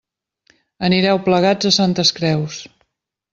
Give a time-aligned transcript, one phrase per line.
[0.87, 2.59] Anireu plegats a Santes Creus.